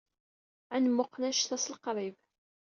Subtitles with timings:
[0.75, 2.15] Ad nmuqqel annect-a s leqrib.